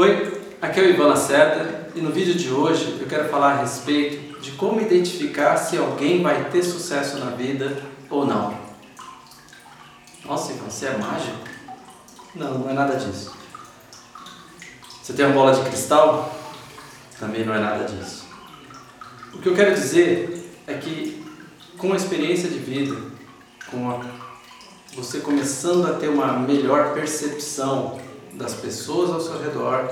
Oi, 0.00 0.40
aqui 0.62 0.78
é 0.78 0.82
o 0.84 0.90
Ivan 0.90 1.08
Lacerda 1.08 1.90
e 1.92 2.00
no 2.00 2.12
vídeo 2.12 2.32
de 2.32 2.52
hoje 2.52 2.98
eu 3.00 3.08
quero 3.08 3.28
falar 3.28 3.54
a 3.54 3.60
respeito 3.62 4.40
de 4.40 4.52
como 4.52 4.80
identificar 4.80 5.56
se 5.56 5.76
alguém 5.76 6.22
vai 6.22 6.50
ter 6.50 6.62
sucesso 6.62 7.18
na 7.18 7.30
vida 7.32 7.82
ou 8.08 8.24
não. 8.24 8.56
Nossa, 10.24 10.52
Ivan, 10.52 10.70
você 10.70 10.86
é 10.86 10.96
mágico? 10.96 11.38
Não, 12.32 12.58
não 12.60 12.70
é 12.70 12.74
nada 12.74 12.94
disso. 12.94 13.34
Você 15.02 15.14
tem 15.14 15.26
uma 15.26 15.34
bola 15.34 15.52
de 15.52 15.68
cristal? 15.68 16.32
Também 17.18 17.44
não 17.44 17.52
é 17.52 17.58
nada 17.58 17.82
disso. 17.82 18.24
O 19.34 19.38
que 19.38 19.48
eu 19.48 19.54
quero 19.56 19.74
dizer 19.74 20.48
é 20.68 20.74
que 20.74 21.26
com 21.76 21.92
a 21.92 21.96
experiência 21.96 22.48
de 22.48 22.58
vida, 22.60 22.96
com 23.68 23.90
a, 23.90 24.00
você 24.94 25.18
começando 25.18 25.88
a 25.88 25.94
ter 25.94 26.06
uma 26.06 26.34
melhor 26.34 26.94
percepção 26.94 28.06
das 28.38 28.54
pessoas 28.54 29.10
ao 29.10 29.20
seu 29.20 29.42
redor, 29.42 29.90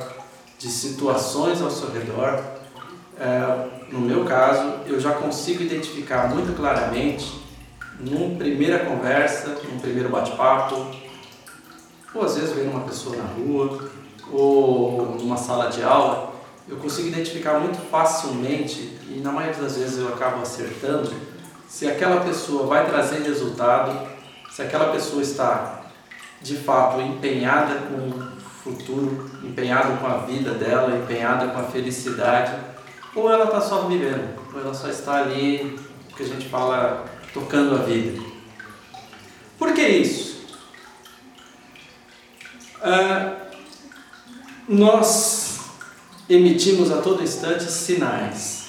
de 0.59 0.69
situações 0.69 1.61
ao 1.61 1.71
seu 1.71 1.91
redor, 1.91 2.43
é, 3.19 3.69
no 3.91 4.01
meu 4.01 4.25
caso, 4.25 4.81
eu 4.87 4.99
já 5.01 5.13
consigo 5.13 5.63
identificar 5.63 6.29
muito 6.29 6.57
claramente, 6.57 7.45
numa 7.99 8.37
primeira 8.37 8.85
conversa, 8.85 9.59
num 9.71 9.79
primeiro 9.79 10.09
bate-papo, 10.09 10.87
ou 12.15 12.25
às 12.25 12.37
vezes 12.37 12.53
vendo 12.55 12.71
uma 12.71 12.81
pessoa 12.81 13.17
na 13.17 13.25
rua, 13.25 13.91
ou 14.31 15.17
numa 15.21 15.37
sala 15.37 15.69
de 15.69 15.83
aula, 15.83 16.33
eu 16.69 16.77
consigo 16.77 17.09
identificar 17.09 17.59
muito 17.59 17.79
facilmente, 17.91 18.99
e 19.09 19.21
na 19.23 19.33
maioria 19.33 19.63
das 19.63 19.77
vezes 19.77 19.99
eu 19.99 20.09
acabo 20.09 20.43
acertando, 20.43 21.13
se 21.69 21.87
aquela 21.87 22.21
pessoa 22.21 22.67
vai 22.67 22.87
trazer 22.87 23.23
resultado, 23.23 24.09
se 24.51 24.63
aquela 24.63 24.93
pessoa 24.93 25.23
está 25.23 25.83
de 26.43 26.57
fato 26.57 27.01
empenhada 27.01 27.75
com 27.89 28.36
futuro, 28.67 29.31
empenhada 29.45 29.97
com 29.97 30.07
a 30.07 30.19
vida 30.19 30.53
dela, 30.53 30.99
empenhada 30.99 31.49
com 31.49 31.61
a 31.61 31.65
felicidade, 31.65 32.53
ou 33.15 33.31
ela 33.31 33.45
está 33.45 33.61
só 33.61 33.83
vivendo, 33.83 34.37
ou 34.53 34.61
ela 34.61 34.75
só 34.75 34.89
está 34.89 35.21
ali, 35.21 35.79
que 36.17 36.23
a 36.25 36.27
gente 36.27 36.49
fala, 36.49 37.05
tocando 37.33 37.77
a 37.77 37.79
vida. 37.79 38.21
Por 39.57 39.73
que 39.73 39.83
isso? 39.87 40.47
Ah, 42.83 43.37
nós 44.69 45.61
emitimos 46.29 46.91
a 46.91 47.01
todo 47.01 47.23
instante 47.23 47.65
sinais. 47.71 48.67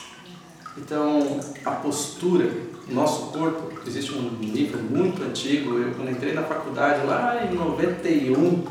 Então, 0.77 1.39
a 1.65 1.71
postura, 1.71 2.51
nosso 2.87 3.31
corpo, 3.31 3.79
existe 3.85 4.13
um 4.13 4.29
livro 4.41 4.79
muito 4.79 5.23
antigo, 5.23 5.79
eu 5.79 5.93
quando 5.95 6.11
entrei 6.11 6.33
na 6.33 6.43
faculdade 6.43 7.05
lá 7.05 7.43
em 7.43 7.55
91, 7.55 8.63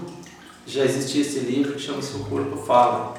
já 0.67 0.85
existia 0.85 1.23
esse 1.23 1.39
livro 1.39 1.75
que 1.75 1.81
chama 1.81 2.03
Seu 2.03 2.21
Corpo 2.21 2.57
Fala. 2.57 3.15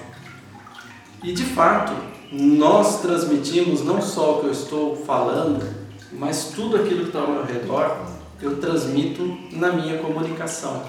E 1.24 1.32
de 1.32 1.46
fato, 1.46 1.94
nós 2.32 3.02
transmitimos 3.02 3.84
não 3.84 4.02
só 4.02 4.38
o 4.38 4.42
que 4.42 4.48
eu 4.48 4.52
estou 4.52 4.96
falando, 4.96 5.66
mas 6.12 6.52
tudo 6.56 6.76
aquilo 6.76 7.02
que 7.02 7.08
está 7.08 7.20
ao 7.20 7.32
meu 7.32 7.46
redor, 7.46 7.98
eu 8.42 8.58
transmito 8.58 9.38
na 9.52 9.72
minha 9.72 9.98
comunicação. 10.00 10.84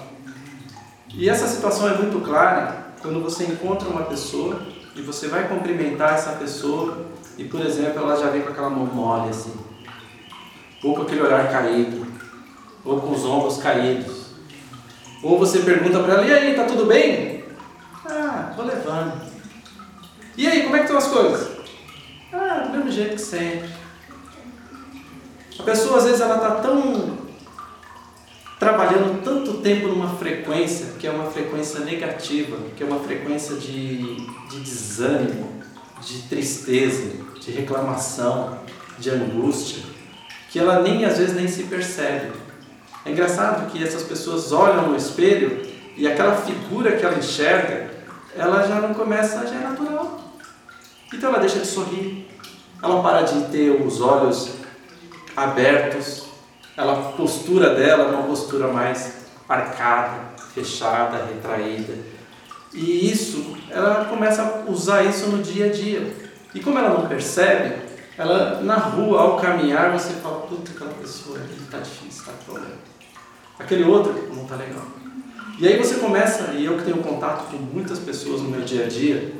E 1.13 1.29
essa 1.29 1.47
situação 1.47 1.87
é 1.87 1.97
muito 1.97 2.19
clara 2.23 2.93
quando 3.01 3.21
você 3.21 3.45
encontra 3.45 3.89
uma 3.89 4.03
pessoa 4.03 4.61
e 4.95 5.01
você 5.01 5.27
vai 5.27 5.47
cumprimentar 5.47 6.13
essa 6.13 6.33
pessoa 6.33 7.05
e, 7.37 7.45
por 7.45 7.61
exemplo, 7.61 7.99
ela 7.99 8.15
já 8.17 8.29
vem 8.29 8.41
com 8.41 8.49
aquela 8.49 8.69
mão 8.69 8.85
mole 8.85 9.29
assim, 9.29 9.53
ou 10.83 10.93
com 10.93 11.03
aquele 11.03 11.21
olhar 11.21 11.49
caído, 11.49 12.05
ou 12.83 12.99
com 12.99 13.11
os 13.13 13.23
ombros 13.23 13.57
caídos. 13.57 14.18
Ou 15.21 15.37
você 15.37 15.59
pergunta 15.59 15.99
para 15.99 16.13
ela: 16.13 16.25
"E 16.25 16.33
aí, 16.33 16.55
tá 16.55 16.63
tudo 16.63 16.85
bem?" 16.85 17.43
"Ah, 18.05 18.53
tô 18.55 18.63
levando." 18.63 19.21
"E 20.37 20.47
aí, 20.47 20.63
como 20.63 20.75
é 20.75 20.79
que 20.79 20.85
estão 20.85 20.97
as 20.97 21.07
coisas?" 21.07 21.49
"Ah, 22.31 22.65
do 22.65 22.77
mesmo 22.77 22.91
jeito 22.91 23.15
que 23.15 23.21
sempre." 23.21 23.69
A 25.59 25.63
pessoa 25.63 25.97
às 25.97 26.05
vezes 26.05 26.21
ela 26.21 26.37
tá 26.37 26.55
tão 26.61 27.17
trabalhando 28.59 29.23
tanto 29.23 29.55
tempo 29.55 29.87
numa 29.87 30.15
frequência 30.15 30.93
que 30.99 31.07
é 31.07 31.11
uma 31.11 31.31
frequência 31.31 31.79
negativa, 31.81 32.57
que 32.75 32.83
é 32.83 32.85
uma 32.85 32.99
frequência 32.99 33.55
de, 33.55 34.15
de 34.49 34.59
desânimo, 34.59 35.61
de 36.01 36.23
tristeza, 36.23 37.11
de 37.39 37.51
reclamação, 37.51 38.59
de 38.97 39.09
angústia, 39.09 39.83
que 40.49 40.59
ela 40.59 40.81
nem 40.81 41.05
às 41.05 41.17
vezes 41.17 41.35
nem 41.35 41.47
se 41.47 41.63
percebe. 41.63 42.31
É 43.05 43.11
engraçado 43.11 43.71
que 43.71 43.83
essas 43.83 44.03
pessoas 44.03 44.51
olham 44.51 44.89
no 44.89 44.95
espelho 44.95 45.65
e 45.95 46.07
aquela 46.07 46.35
figura 46.35 46.95
que 46.95 47.05
ela 47.05 47.17
enxerga, 47.17 47.91
ela 48.35 48.67
já 48.67 48.75
não 48.75 48.93
começa, 48.93 49.47
já 49.47 49.55
é 49.55 49.59
natural. 49.59 50.19
Então 51.13 51.29
ela 51.29 51.39
deixa 51.39 51.59
de 51.59 51.67
sorrir, 51.67 52.27
ela 52.81 53.01
para 53.01 53.23
de 53.23 53.45
ter 53.47 53.69
os 53.69 53.99
olhos 53.99 54.51
abertos, 55.35 56.25
ela, 56.77 56.93
a 56.93 57.11
postura 57.13 57.75
dela 57.75 58.05
é 58.05 58.15
uma 58.15 58.23
postura 58.23 58.67
mais 58.67 59.25
arcada, 59.47 60.29
fechada, 60.53 61.25
retraída. 61.25 61.93
E 62.73 63.11
isso, 63.11 63.57
ela 63.69 64.05
começa 64.05 64.41
a 64.41 64.71
usar 64.71 65.03
isso 65.03 65.27
no 65.27 65.41
dia 65.41 65.65
a 65.65 65.69
dia. 65.69 66.15
E 66.53 66.59
como 66.59 66.77
ela 66.77 66.97
não 66.97 67.07
percebe, 67.07 67.88
ela 68.19 68.59
na 68.61 68.75
rua, 68.75 69.21
ao 69.21 69.37
caminhar, 69.37 69.93
você 69.97 70.15
fala, 70.15 70.41
puta, 70.41 70.71
aquela 70.71 70.91
pessoa 70.91 71.37
ali 71.37 71.55
está 71.63 71.79
difícil, 71.79 72.25
com 72.25 72.51
problema. 72.51 72.75
Aquele 73.57 73.85
outro 73.85 74.13
não 74.35 74.43
está 74.43 74.57
legal. 74.57 74.83
E 75.57 75.65
aí 75.65 75.77
você 75.77 75.95
começa, 75.95 76.51
e 76.51 76.65
eu 76.65 76.77
que 76.77 76.83
tenho 76.83 76.97
contato 76.97 77.49
com 77.49 77.55
muitas 77.55 77.97
pessoas 77.97 78.41
no 78.41 78.49
meu 78.49 78.59
dia 78.59 78.87
a 78.87 78.89
dia, 78.89 79.35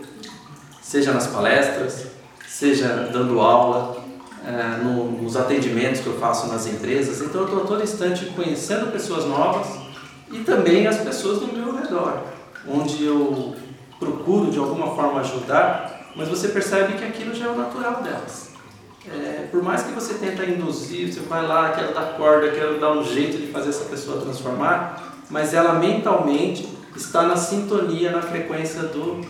seja 0.81 1.11
nas 1.11 1.27
palestras, 1.27 2.07
seja 2.47 3.09
dando 3.11 3.41
aula, 3.41 4.01
é, 4.47 4.81
no, 4.81 5.11
nos 5.11 5.35
atendimentos 5.35 5.99
que 5.99 6.07
eu 6.07 6.17
faço 6.17 6.47
nas 6.47 6.65
empresas. 6.65 7.19
Então 7.19 7.41
eu 7.41 7.47
estou 7.47 7.65
todo 7.65 7.83
instante 7.83 8.27
conhecendo 8.27 8.93
pessoas 8.93 9.25
novas 9.25 9.67
e 10.31 10.39
também 10.39 10.87
as 10.87 10.99
pessoas 10.99 11.39
do 11.39 11.47
meu 11.47 11.75
redor, 11.75 12.21
onde 12.65 13.03
eu 13.03 13.55
procuro 13.99 14.49
de 14.49 14.57
alguma 14.57 14.95
forma 14.95 15.19
ajudar, 15.19 16.13
mas 16.15 16.29
você 16.29 16.47
percebe 16.47 16.93
que 16.93 17.03
aquilo 17.03 17.35
já 17.35 17.47
é 17.47 17.49
o 17.49 17.57
natural 17.57 18.01
delas. 18.01 18.49
É, 19.07 19.47
por 19.49 19.63
mais 19.63 19.83
que 19.83 19.91
você 19.91 20.15
tenta 20.15 20.43
induzir, 20.45 21.11
você 21.11 21.21
vai 21.21 21.45
lá, 21.45 21.71
quer 21.71 21.93
dar 21.93 22.17
corda, 22.17 22.51
quer 22.51 22.79
dar 22.79 22.91
um 22.91 23.03
jeito 23.03 23.37
de 23.37 23.47
fazer 23.47 23.69
essa 23.69 23.85
pessoa 23.85 24.21
transformar, 24.21 25.15
mas 25.29 25.53
ela 25.53 25.73
mentalmente 25.73 26.67
está 26.95 27.23
na 27.23 27.37
sintonia, 27.37 28.11
na 28.11 28.21
frequência 28.21 28.83
do, 28.83 29.21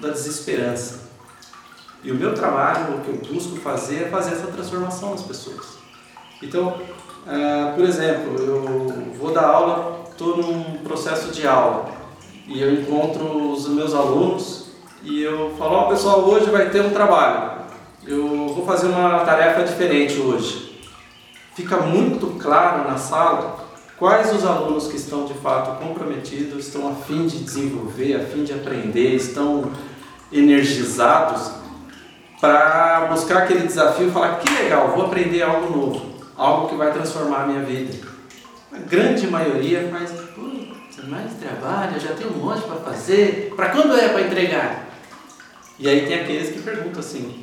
da 0.00 0.08
desesperança. 0.08 1.10
E 2.04 2.10
o 2.10 2.14
meu 2.14 2.34
trabalho, 2.34 2.96
o 2.96 3.00
que 3.00 3.08
eu 3.08 3.32
busco 3.32 3.56
fazer 3.56 4.04
é 4.04 4.08
fazer 4.08 4.32
essa 4.32 4.48
transformação 4.48 5.12
nas 5.12 5.22
pessoas. 5.22 5.78
Então, 6.42 6.68
uh, 6.68 7.74
por 7.74 7.84
exemplo, 7.84 8.36
eu 8.40 9.14
vou 9.16 9.32
dar 9.32 9.46
aula, 9.46 10.04
estou 10.10 10.36
num 10.36 10.78
processo 10.78 11.30
de 11.30 11.46
aula 11.46 11.88
e 12.46 12.60
eu 12.60 12.72
encontro 12.74 13.52
os 13.52 13.68
meus 13.68 13.94
alunos 13.94 14.66
e 15.04 15.22
eu 15.22 15.54
falo, 15.56 15.74
ó 15.74 15.86
oh, 15.86 15.88
pessoal, 15.90 16.20
hoje 16.20 16.50
vai 16.50 16.70
ter 16.70 16.84
um 16.84 16.90
trabalho. 16.90 17.51
Eu 18.04 18.48
vou 18.48 18.66
fazer 18.66 18.88
uma 18.88 19.20
tarefa 19.20 19.62
diferente 19.62 20.18
hoje. 20.18 20.76
Fica 21.54 21.76
muito 21.76 22.38
claro 22.38 22.88
na 22.88 22.98
sala 22.98 23.64
quais 23.96 24.34
os 24.34 24.44
alunos 24.44 24.88
que 24.88 24.96
estão 24.96 25.24
de 25.24 25.34
fato 25.34 25.78
comprometidos, 25.78 26.66
estão 26.66 26.88
a 26.88 26.94
fim 26.94 27.28
de 27.28 27.38
desenvolver, 27.38 28.16
a 28.16 28.24
fim 28.24 28.42
de 28.42 28.52
aprender, 28.52 29.14
estão 29.14 29.70
energizados 30.32 31.52
para 32.40 33.06
buscar 33.12 33.44
aquele 33.44 33.68
desafio 33.68 34.08
e 34.08 34.10
falar 34.10 34.40
que 34.40 34.52
legal, 34.52 34.88
vou 34.88 35.06
aprender 35.06 35.42
algo 35.42 35.76
novo, 35.76 36.06
algo 36.36 36.68
que 36.68 36.74
vai 36.74 36.92
transformar 36.92 37.44
a 37.44 37.46
minha 37.46 37.62
vida. 37.62 37.96
A 38.72 38.78
grande 38.78 39.28
maioria 39.28 39.88
faz, 39.92 40.10
putz, 40.34 41.08
mais 41.08 41.34
trabalho, 41.34 42.00
já 42.00 42.14
tenho 42.14 42.32
um 42.32 42.38
monte 42.38 42.62
para 42.62 42.76
fazer, 42.76 43.52
para 43.54 43.68
quando 43.68 43.94
é 43.94 44.08
para 44.08 44.22
entregar? 44.22 44.88
E 45.78 45.88
aí 45.88 46.06
tem 46.06 46.20
aqueles 46.20 46.50
que 46.50 46.62
perguntam 46.62 46.98
assim, 46.98 47.41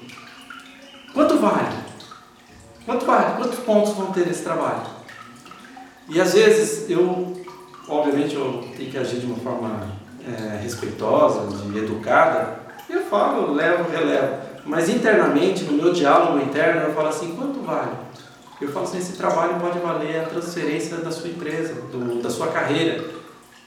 quanto 1.14 1.38
vale? 1.38 1.76
Quanto 2.86 3.06
vale? 3.06 3.38
Quantos 3.38 3.60
pontos 3.60 3.94
vão 3.94 4.12
ter 4.12 4.28
esse 4.28 4.44
trabalho? 4.44 4.82
E 6.08 6.20
às 6.20 6.34
vezes 6.34 6.90
eu, 6.90 7.34
obviamente 7.88 8.36
eu 8.36 8.68
tenho 8.76 8.90
que 8.90 8.98
agir 8.98 9.20
de 9.20 9.28
uma 9.28 9.38
forma 9.38 9.88
é, 10.28 10.60
respeitosa, 10.62 11.56
de 11.68 11.78
educada, 11.78 12.60
eu 12.90 13.04
falo, 13.04 13.54
levo, 13.54 13.90
relevo. 13.92 14.50
Mas 14.66 14.90
internamente, 14.90 15.64
no 15.64 15.74
meu 15.74 15.94
diálogo 15.94 16.40
interno, 16.40 16.82
eu 16.82 16.94
falo 16.94 17.08
assim: 17.10 17.36
quanto 17.36 17.62
vale? 17.62 17.92
Eu 18.60 18.72
falo 18.72 18.86
assim: 18.86 18.98
esse 18.98 19.14
trabalho 19.14 19.60
pode 19.60 19.80
valer 19.80 20.22
a 20.22 20.26
transferência 20.26 20.98
da 20.98 21.12
sua 21.12 21.30
empresa, 21.30 21.74
do, 21.74 22.22
da 22.22 22.30
sua 22.30 22.48
carreira. 22.48 23.04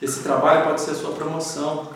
Esse 0.01 0.21
trabalho 0.21 0.65
pode 0.65 0.81
ser 0.81 0.91
a 0.91 0.95
sua 0.95 1.11
promoção. 1.11 1.89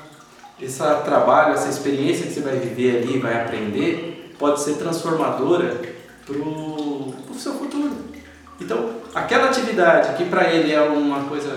Esse 0.59 0.79
trabalho, 1.05 1.53
essa 1.53 1.69
experiência 1.69 2.25
que 2.25 2.33
você 2.33 2.39
vai 2.39 2.55
viver 2.55 3.03
ali, 3.03 3.19
vai 3.19 3.41
aprender, 3.41 4.26
pode 4.37 4.61
ser 4.61 4.75
transformadora 4.75 5.79
para 6.25 6.35
o 6.35 7.13
seu 7.35 7.53
futuro. 7.53 7.91
Então, 8.59 8.91
aquela 9.13 9.47
atividade 9.47 10.17
que 10.17 10.29
para 10.29 10.51
ele 10.51 10.73
é 10.73 10.81
uma 10.81 11.25
coisa 11.25 11.55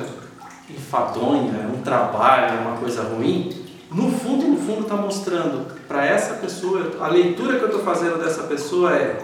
enfadonha, 0.68 1.62
é 1.62 1.66
um 1.66 1.82
trabalho, 1.82 2.58
é 2.58 2.60
uma 2.60 2.76
coisa 2.76 3.02
ruim, 3.02 3.66
no 3.90 4.12
fundo 4.12 4.50
fundo 4.70 4.82
está 4.82 4.96
mostrando 4.96 5.66
para 5.88 6.06
essa 6.06 6.34
pessoa, 6.34 6.92
a 7.00 7.08
leitura 7.08 7.58
que 7.58 7.64
eu 7.64 7.68
estou 7.68 7.82
fazendo 7.82 8.22
dessa 8.22 8.44
pessoa 8.44 8.94
é: 8.94 9.20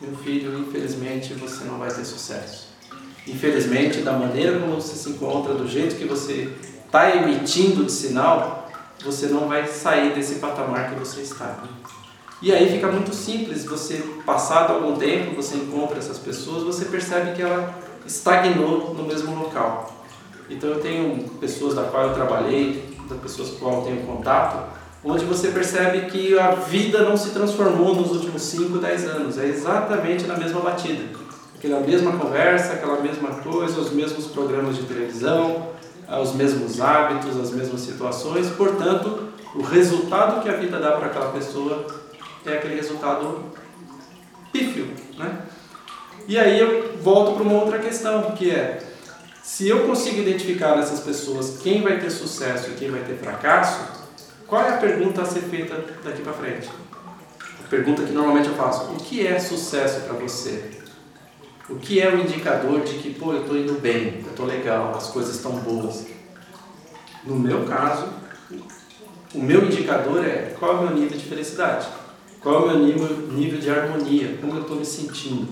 meu 0.00 0.14
filho, 0.16 0.58
infelizmente 0.58 1.32
você 1.34 1.64
não 1.64 1.78
vai 1.78 1.88
ter 1.88 2.04
sucesso. 2.04 2.68
Infelizmente, 3.26 4.00
da 4.00 4.12
maneira 4.12 4.58
como 4.58 4.74
você 4.74 4.96
se 4.96 5.10
encontra, 5.10 5.54
do 5.54 5.68
jeito 5.68 5.96
que 5.96 6.04
você 6.04 6.52
está 6.84 7.14
emitindo 7.16 7.84
de 7.84 7.92
sinal, 7.92 8.68
você 9.04 9.26
não 9.26 9.48
vai 9.48 9.66
sair 9.66 10.14
desse 10.14 10.36
patamar 10.36 10.90
que 10.90 10.98
você 10.98 11.20
está. 11.20 11.62
E 12.42 12.52
aí 12.52 12.70
fica 12.70 12.86
muito 12.88 13.14
simples, 13.14 13.66
você 13.66 14.02
passado 14.24 14.72
algum 14.72 14.96
tempo, 14.96 15.36
você 15.36 15.56
encontra 15.56 15.98
essas 15.98 16.18
pessoas, 16.18 16.62
você 16.62 16.86
percebe 16.86 17.32
que 17.32 17.42
ela 17.42 17.74
estagnou 18.06 18.94
no 18.94 19.04
mesmo 19.04 19.38
local. 19.38 19.94
Então 20.48 20.70
eu 20.70 20.80
tenho 20.80 21.28
pessoas 21.38 21.74
da 21.74 21.84
qual 21.84 22.08
eu 22.08 22.14
trabalhei, 22.14 22.96
das 23.08 23.20
pessoas 23.20 23.50
com 23.50 23.58
qual 23.58 23.74
eu 23.74 23.82
tenho 23.82 24.06
contato, 24.06 24.72
onde 25.04 25.24
você 25.26 25.48
percebe 25.48 26.10
que 26.10 26.38
a 26.38 26.52
vida 26.52 27.02
não 27.02 27.16
se 27.16 27.30
transformou 27.30 27.94
nos 27.94 28.10
últimos 28.10 28.42
5, 28.42 28.78
10 28.78 29.04
anos, 29.04 29.38
é 29.38 29.46
exatamente 29.46 30.24
na 30.26 30.36
mesma 30.36 30.60
batida. 30.60 31.18
Aquela 31.56 31.80
mesma 31.80 32.12
conversa, 32.12 32.72
aquela 32.72 33.00
mesma 33.00 33.28
coisa, 33.34 33.78
os 33.78 33.92
mesmos 33.92 34.26
programas 34.28 34.76
de 34.76 34.84
televisão, 34.84 35.68
os 36.22 36.34
mesmos 36.34 36.80
hábitos, 36.80 37.38
as 37.38 37.50
mesmas 37.50 37.82
situações, 37.82 38.48
portanto, 38.48 39.28
o 39.54 39.62
resultado 39.62 40.42
que 40.42 40.48
a 40.48 40.54
vida 40.54 40.78
dá 40.80 40.92
para 40.92 41.06
aquela 41.06 41.30
pessoa 41.32 41.86
é 42.46 42.54
aquele 42.54 42.74
resultado 42.74 43.44
pífio, 44.52 44.88
né? 45.16 45.42
E 46.26 46.38
aí 46.38 46.58
eu 46.58 46.98
volto 46.98 47.34
para 47.34 47.42
uma 47.42 47.62
outra 47.62 47.78
questão, 47.78 48.32
que 48.32 48.50
é 48.50 48.86
se 49.42 49.68
eu 49.68 49.86
consigo 49.86 50.20
identificar 50.20 50.76
nessas 50.76 51.00
pessoas 51.00 51.58
quem 51.62 51.82
vai 51.82 51.98
ter 51.98 52.10
sucesso 52.10 52.70
e 52.70 52.74
quem 52.74 52.90
vai 52.90 53.00
ter 53.00 53.16
fracasso, 53.16 53.80
qual 54.46 54.62
é 54.62 54.74
a 54.74 54.76
pergunta 54.76 55.22
a 55.22 55.24
ser 55.24 55.40
feita 55.40 55.84
daqui 56.04 56.22
para 56.22 56.32
frente? 56.32 56.70
A 57.64 57.68
pergunta 57.68 58.02
que 58.02 58.12
normalmente 58.12 58.48
eu 58.48 58.54
faço: 58.54 58.92
o 58.92 58.96
que 58.96 59.26
é 59.26 59.38
sucesso 59.38 60.02
para 60.02 60.14
você? 60.14 60.70
O 61.68 61.76
que 61.76 62.00
é 62.00 62.08
o 62.08 62.18
indicador 62.18 62.80
de 62.82 62.94
que, 62.94 63.14
pô, 63.14 63.32
eu 63.32 63.42
estou 63.42 63.56
indo 63.56 63.74
bem, 63.80 64.22
eu 64.24 64.30
estou 64.30 64.44
legal, 64.44 64.94
as 64.96 65.08
coisas 65.08 65.36
estão 65.36 65.52
boas? 65.52 66.06
No 67.24 67.36
meu 67.36 67.64
caso, 67.64 68.08
o 69.34 69.38
meu 69.38 69.64
indicador 69.64 70.24
é 70.24 70.54
qual 70.58 70.72
é 70.72 70.74
o 70.76 70.82
meu 70.82 70.96
nível 70.96 71.16
de 71.16 71.24
felicidade, 71.24 71.86
qual 72.42 72.54
é 72.54 72.58
o 72.58 72.68
meu 72.68 72.78
nível, 72.78 73.16
nível 73.32 73.60
de 73.60 73.70
harmonia, 73.70 74.38
como 74.40 74.54
eu 74.54 74.62
estou 74.62 74.76
me 74.76 74.84
sentindo. 74.84 75.48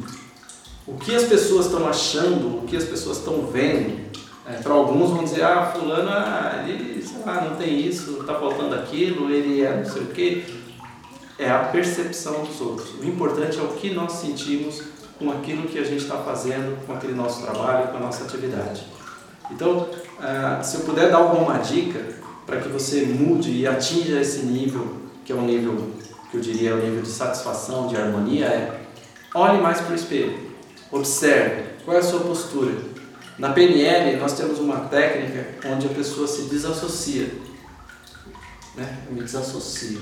O 0.87 0.95
que 0.95 1.15
as 1.15 1.25
pessoas 1.25 1.67
estão 1.67 1.87
achando, 1.87 2.59
o 2.59 2.67
que 2.67 2.77
as 2.77 2.85
pessoas 2.85 3.19
estão 3.19 3.47
vendo. 3.47 4.09
É, 4.47 4.55
Para 4.55 4.73
alguns 4.73 5.11
vão 5.11 5.23
dizer, 5.23 5.45
ah, 5.45 5.67
fulano, 5.67 6.09
ah, 6.09 6.65
ele 6.67 7.03
sei 7.03 7.21
lá, 7.27 7.43
não 7.43 7.57
tem 7.57 7.87
isso, 7.87 8.19
está 8.21 8.35
faltando 8.35 8.75
aquilo, 8.75 9.31
ele 9.31 9.63
é 9.63 9.77
não 9.77 9.85
sei 9.85 10.03
o 10.03 10.07
quê. 10.07 10.45
É 11.39 11.51
a 11.51 11.59
percepção 11.65 12.43
dos 12.43 12.61
outros. 12.61 12.95
O 13.01 13.05
importante 13.05 13.59
é 13.59 13.63
o 13.63 13.69
que 13.69 13.91
nós 13.91 14.13
sentimos 14.13 14.83
com 15.19 15.31
aquilo 15.31 15.69
que 15.69 15.79
a 15.79 15.85
gente 15.85 16.03
está 16.03 16.17
fazendo, 16.17 16.85
com 16.87 16.95
aquele 16.95 17.13
nosso 17.13 17.43
trabalho, 17.43 17.89
com 17.89 17.99
a 17.99 18.01
nossa 18.01 18.25
atividade. 18.25 18.83
Então, 19.51 19.89
ah, 20.21 20.61
se 20.63 20.79
eu 20.79 20.81
puder 20.83 21.11
dar 21.11 21.19
alguma 21.19 21.59
dica 21.59 22.01
para 22.47 22.61
que 22.61 22.69
você 22.69 23.05
mude 23.05 23.51
e 23.51 23.67
atinja 23.67 24.21
esse 24.21 24.47
nível, 24.47 24.97
que 25.25 25.33
é 25.33 25.35
um 25.35 25.45
nível 25.45 25.91
que 26.31 26.37
eu 26.37 26.41
diria 26.41 26.75
o 26.75 26.79
nível 26.79 27.03
de 27.03 27.09
satisfação, 27.09 27.87
de 27.89 27.97
harmonia, 27.97 28.47
é 28.47 28.81
olhe 29.35 29.61
mais 29.61 29.81
para 29.81 29.93
o 29.93 29.95
espelho. 29.95 30.49
Observe 30.91 31.65
qual 31.85 31.97
é 31.97 32.01
a 32.01 32.03
sua 32.03 32.21
postura. 32.21 32.73
Na 33.39 33.53
PNL, 33.53 34.17
nós 34.17 34.33
temos 34.33 34.59
uma 34.59 34.81
técnica 34.89 35.47
onde 35.67 35.87
a 35.87 35.91
pessoa 35.91 36.27
se 36.27 36.43
desassocia. 36.43 37.33
Né? 38.75 38.99
Eu 39.09 39.15
me 39.15 39.23
desassocio. 39.23 40.01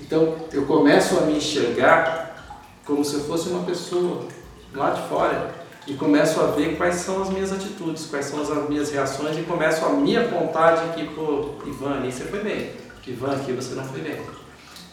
Então, 0.00 0.36
eu 0.52 0.66
começo 0.66 1.16
a 1.18 1.22
me 1.22 1.38
enxergar 1.38 2.26
como 2.84 3.04
se 3.04 3.14
eu 3.14 3.20
fosse 3.20 3.48
uma 3.48 3.64
pessoa 3.64 4.28
lá 4.74 4.90
de 4.90 5.08
fora 5.08 5.54
e 5.86 5.94
começo 5.94 6.40
a 6.40 6.48
ver 6.48 6.76
quais 6.76 6.96
são 6.96 7.22
as 7.22 7.30
minhas 7.30 7.52
atitudes, 7.52 8.06
quais 8.06 8.26
são 8.26 8.40
as 8.42 8.68
minhas 8.68 8.90
reações 8.90 9.38
e 9.38 9.42
começo 9.42 9.84
a 9.84 9.90
me 9.90 10.16
apontar 10.16 10.76
de 10.76 10.94
que, 10.94 11.14
pô, 11.14 11.54
Ivan, 11.64 11.94
ali 11.94 12.12
você 12.12 12.24
foi 12.24 12.40
bem, 12.40 12.72
Ivan, 13.06 13.32
aqui 13.32 13.52
você 13.52 13.74
não 13.74 13.84
foi 13.84 14.00
bem. 14.00 14.20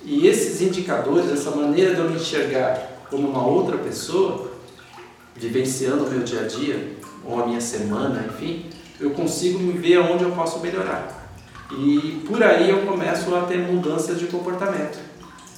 E 0.05 0.27
esses 0.27 0.61
indicadores, 0.61 1.31
essa 1.31 1.51
maneira 1.51 1.95
de 1.95 2.01
eu 2.01 2.09
me 2.09 2.17
enxergar 2.17 3.05
como 3.09 3.27
uma 3.27 3.45
outra 3.45 3.77
pessoa, 3.77 4.51
vivenciando 5.35 6.05
o 6.05 6.09
meu 6.09 6.21
dia 6.21 6.41
a 6.41 6.47
dia, 6.47 6.97
ou 7.25 7.41
a 7.41 7.47
minha 7.47 7.61
semana, 7.61 8.25
enfim, 8.27 8.65
eu 8.99 9.11
consigo 9.11 9.59
me 9.59 9.73
ver 9.73 9.99
onde 9.99 10.23
eu 10.23 10.31
posso 10.31 10.59
melhorar. 10.59 11.23
E 11.71 12.23
por 12.27 12.43
aí 12.43 12.69
eu 12.69 12.85
começo 12.85 13.33
a 13.33 13.41
ter 13.43 13.57
mudanças 13.57 14.19
de 14.19 14.27
comportamento. 14.27 14.99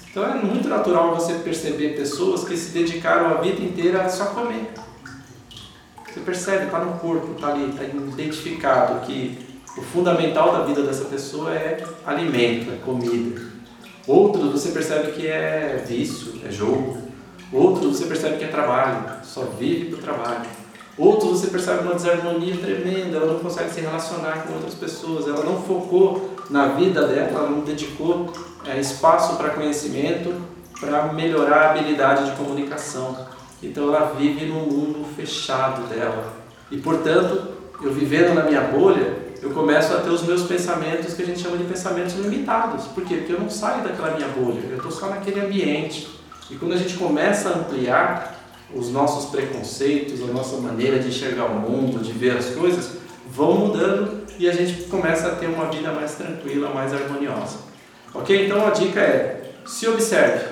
Então 0.09 0.23
é 0.23 0.35
muito 0.35 0.69
natural 0.69 1.13
você 1.15 1.33
perceber 1.33 1.95
pessoas 1.95 2.43
que 2.45 2.55
se 2.55 2.71
dedicaram 2.71 3.27
a 3.27 3.41
vida 3.41 3.61
inteira 3.61 4.03
a 4.03 4.09
só 4.09 4.27
comer. 4.27 4.71
Você 6.07 6.21
percebe, 6.21 6.65
está 6.65 6.79
no 6.79 6.97
corpo, 6.99 7.33
está 7.33 7.49
ali, 7.49 7.69
está 7.69 7.83
identificado 7.83 9.05
que 9.05 9.37
o 9.77 9.81
fundamental 9.81 10.53
da 10.53 10.63
vida 10.63 10.83
dessa 10.83 11.05
pessoa 11.05 11.53
é 11.53 11.83
alimento, 12.05 12.71
é 12.71 12.77
comida. 12.77 13.54
Outros 14.07 14.51
você 14.51 14.69
percebe 14.69 15.11
que 15.13 15.27
é 15.27 15.83
vício, 15.87 16.33
é 16.47 16.51
jogo. 16.51 16.97
Outros 17.51 17.97
você 17.97 18.05
percebe 18.05 18.37
que 18.37 18.43
é 18.43 18.47
trabalho, 18.47 19.03
só 19.23 19.41
vive 19.57 19.85
para 19.85 19.97
o 19.97 20.01
trabalho. 20.01 20.45
Outros 20.97 21.39
você 21.39 21.47
percebe 21.47 21.83
uma 21.83 21.95
desarmonia 21.95 22.55
tremenda, 22.55 23.17
ela 23.17 23.33
não 23.33 23.39
consegue 23.39 23.71
se 23.71 23.81
relacionar 23.81 24.43
com 24.43 24.53
outras 24.53 24.75
pessoas, 24.75 25.27
ela 25.27 25.43
não 25.43 25.61
focou 25.61 26.35
na 26.49 26.67
vida 26.69 27.05
dela, 27.07 27.29
ela 27.29 27.49
não 27.49 27.61
dedicou 27.61 28.31
é, 28.65 28.79
espaço 28.79 29.35
para 29.35 29.49
conhecimento, 29.49 30.33
para 30.79 31.11
melhorar 31.11 31.57
a 31.57 31.71
habilidade 31.71 32.29
de 32.29 32.37
comunicação. 32.37 33.17
Então 33.61 33.93
ela 33.93 34.13
vive 34.17 34.45
num 34.45 34.65
mundo 34.67 35.05
fechado 35.15 35.87
dela. 35.89 36.33
E 36.71 36.77
portanto, 36.77 37.47
eu 37.81 37.91
vivendo 37.91 38.33
na 38.33 38.43
minha 38.43 38.61
bolha, 38.61 39.24
eu 39.41 39.51
começo 39.51 39.93
a 39.93 40.01
ter 40.01 40.09
os 40.09 40.23
meus 40.23 40.43
pensamentos 40.43 41.13
que 41.13 41.21
a 41.21 41.25
gente 41.25 41.39
chama 41.39 41.57
de 41.57 41.63
pensamentos 41.65 42.13
limitados. 42.15 42.85
Por 42.87 43.03
quê? 43.03 43.17
Porque 43.17 43.33
eu 43.33 43.39
não 43.39 43.49
saio 43.49 43.83
daquela 43.83 44.15
minha 44.15 44.27
bolha, 44.29 44.61
eu 44.69 44.77
estou 44.77 44.91
só 44.91 45.07
naquele 45.07 45.39
ambiente. 45.39 46.09
E 46.49 46.55
quando 46.55 46.73
a 46.73 46.77
gente 46.77 46.95
começa 46.95 47.49
a 47.49 47.53
ampliar 47.53 48.35
os 48.73 48.89
nossos 48.89 49.29
preconceitos, 49.29 50.21
a 50.21 50.31
nossa 50.33 50.57
maneira 50.57 50.99
de 50.99 51.09
enxergar 51.09 51.45
o 51.45 51.59
mundo, 51.59 52.03
de 52.03 52.11
ver 52.11 52.37
as 52.37 52.47
coisas, 52.47 52.97
vão 53.29 53.53
mudando 53.53 54.25
e 54.37 54.49
a 54.49 54.51
gente 54.51 54.83
começa 54.83 55.27
a 55.27 55.35
ter 55.35 55.47
uma 55.47 55.65
vida 55.65 55.91
mais 55.91 56.15
tranquila, 56.15 56.69
mais 56.69 56.93
harmoniosa. 56.93 57.57
Ok? 58.13 58.45
Então 58.45 58.65
a 58.65 58.71
dica 58.71 58.99
é: 58.99 59.51
se 59.65 59.87
observe, 59.87 60.45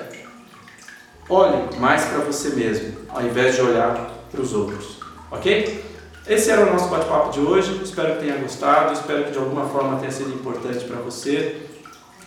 olhe 1.28 1.76
mais 1.78 2.04
para 2.04 2.18
você 2.18 2.50
mesmo, 2.50 2.96
ao 3.08 3.22
invés 3.22 3.54
de 3.54 3.62
olhar 3.62 4.10
para 4.30 4.40
os 4.40 4.52
outros. 4.52 4.98
Ok? 5.30 5.83
Esse 6.26 6.50
era 6.50 6.62
o 6.62 6.72
nosso 6.72 6.88
bate-papo 6.88 7.30
de 7.32 7.40
hoje. 7.40 7.82
Espero 7.84 8.14
que 8.14 8.20
tenha 8.20 8.38
gostado, 8.38 8.94
espero 8.94 9.24
que 9.24 9.32
de 9.32 9.38
alguma 9.38 9.66
forma 9.66 9.98
tenha 9.98 10.10
sido 10.10 10.30
importante 10.30 10.82
para 10.86 10.96
você. 10.96 11.66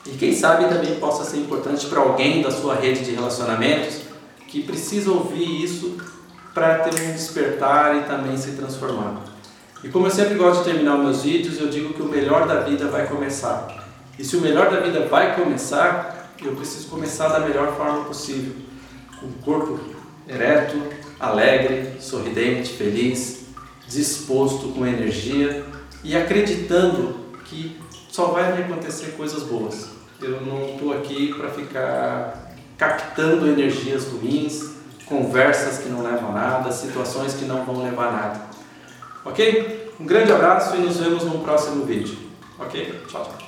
E 0.05 0.11
quem 0.11 0.35
sabe 0.35 0.65
também 0.65 0.99
possa 0.99 1.23
ser 1.23 1.37
importante 1.37 1.87
para 1.87 2.01
alguém 2.01 2.43
da 2.43 2.51
sua 2.51 2.75
rede 2.75 3.03
de 3.03 3.11
relacionamentos 3.15 4.01
que 4.47 4.61
precisa 4.61 5.11
ouvir 5.11 5.63
isso 5.63 5.97
para 6.53 6.79
ter 6.79 6.93
um 6.93 7.11
despertar 7.11 7.97
e 7.97 8.03
também 8.03 8.37
se 8.37 8.51
transformar. 8.51 9.23
E 9.83 9.89
como 9.89 10.05
eu 10.05 10.11
sempre 10.11 10.35
gosto 10.35 10.59
de 10.59 10.69
terminar 10.69 10.95
meus 10.97 11.23
vídeos, 11.23 11.59
eu 11.59 11.67
digo 11.67 11.95
que 11.95 12.01
o 12.03 12.05
melhor 12.07 12.47
da 12.47 12.59
vida 12.59 12.87
vai 12.87 13.07
começar. 13.07 13.83
E 14.17 14.23
se 14.23 14.37
o 14.37 14.41
melhor 14.41 14.69
da 14.69 14.79
vida 14.79 15.07
vai 15.07 15.35
começar, 15.35 16.33
eu 16.43 16.55
preciso 16.55 16.87
começar 16.87 17.29
da 17.29 17.39
melhor 17.39 17.75
forma 17.75 18.05
possível. 18.05 18.53
Com 19.19 19.25
o 19.25 19.33
corpo 19.43 19.79
ereto, 20.29 20.77
alegre, 21.19 21.99
sorridente, 21.99 22.73
feliz, 22.73 23.36
disposto, 23.87 24.69
com 24.69 24.85
energia 24.85 25.65
e 26.03 26.15
acreditando 26.15 27.15
que 27.45 27.79
só 28.09 28.27
vai 28.27 28.55
me 28.55 28.63
acontecer 28.63 29.11
coisas 29.17 29.43
boas. 29.43 29.89
Eu 30.21 30.41
não 30.41 30.69
estou 30.69 30.93
aqui 30.93 31.33
para 31.33 31.49
ficar 31.49 32.51
captando 32.77 33.47
energias 33.47 34.07
ruins, 34.07 34.71
conversas 35.05 35.79
que 35.79 35.89
não 35.89 36.03
levam 36.03 36.29
a 36.29 36.33
nada, 36.33 36.71
situações 36.71 37.33
que 37.33 37.45
não 37.45 37.65
vão 37.65 37.83
levar 37.83 38.07
a 38.07 38.11
nada. 38.11 38.41
Ok? 39.25 39.93
Um 39.99 40.05
grande 40.05 40.31
abraço 40.31 40.75
e 40.75 40.79
nos 40.79 40.97
vemos 40.97 41.23
no 41.23 41.39
próximo 41.39 41.85
vídeo. 41.85 42.17
Ok? 42.59 43.03
Tchau, 43.07 43.23
tchau. 43.23 43.46